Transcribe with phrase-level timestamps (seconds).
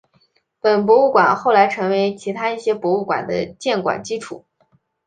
[0.59, 4.45] 本博物馆后来成为其他一些博物馆的建馆基础。